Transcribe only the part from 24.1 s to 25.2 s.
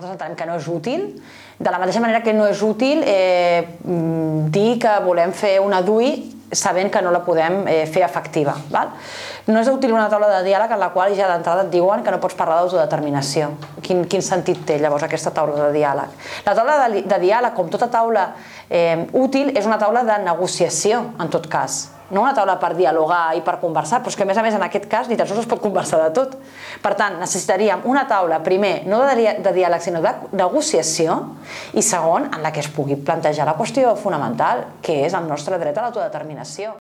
és que a més a més en aquest cas ni